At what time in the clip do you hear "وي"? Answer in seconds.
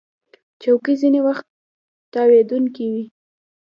2.93-3.03